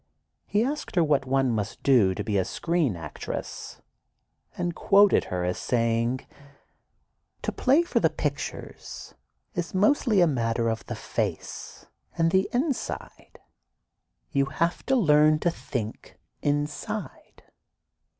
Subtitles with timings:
[0.47, 3.83] He asked her what one must do to be a screen actress,
[4.57, 6.21] and quoted her as saying:
[7.43, 9.13] "To play for the pictures
[9.53, 11.85] is mostly a matter of the face,
[12.17, 13.37] and the inside.
[14.31, 17.43] You have to learn to think, inside."